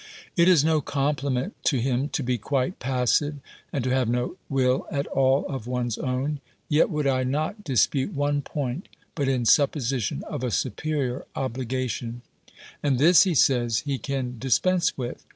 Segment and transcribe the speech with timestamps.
[0.35, 3.35] It is no compliment to him to be quite passive,
[3.71, 8.11] and to have no will at all of one's own: yet would I not dispute
[8.11, 12.23] one point, but in supposition of a superior obligation:
[12.81, 15.23] and this, he says, he can dispense with.